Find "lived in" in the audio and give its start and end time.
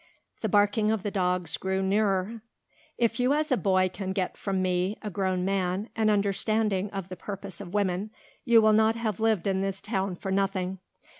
9.19-9.61